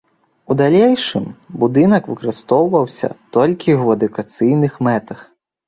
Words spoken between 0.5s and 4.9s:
У далейшым будынак выкарыстоўваўся толькі ў адукацыйных